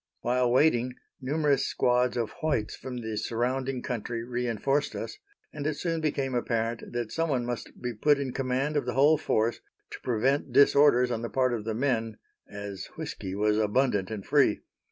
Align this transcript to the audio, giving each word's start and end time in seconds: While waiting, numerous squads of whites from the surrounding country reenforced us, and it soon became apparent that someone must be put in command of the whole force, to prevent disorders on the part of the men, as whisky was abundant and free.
While 0.21 0.51
waiting, 0.51 0.95
numerous 1.21 1.67
squads 1.67 2.17
of 2.17 2.31
whites 2.41 2.75
from 2.75 3.01
the 3.01 3.17
surrounding 3.17 3.83
country 3.83 4.23
reenforced 4.23 4.95
us, 4.95 5.19
and 5.53 5.67
it 5.67 5.75
soon 5.75 6.01
became 6.01 6.33
apparent 6.33 6.91
that 6.93 7.11
someone 7.11 7.45
must 7.45 7.79
be 7.79 7.93
put 7.93 8.17
in 8.17 8.33
command 8.33 8.75
of 8.77 8.87
the 8.87 8.95
whole 8.95 9.19
force, 9.19 9.61
to 9.91 10.01
prevent 10.01 10.51
disorders 10.51 11.11
on 11.11 11.21
the 11.21 11.29
part 11.29 11.53
of 11.53 11.65
the 11.65 11.75
men, 11.75 12.17
as 12.49 12.87
whisky 12.97 13.35
was 13.35 13.59
abundant 13.59 14.09
and 14.09 14.25
free. 14.25 14.61